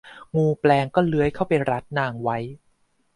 [0.35, 2.37] งูแปลงก็เลื้อยเข้าไปรัดนางไว้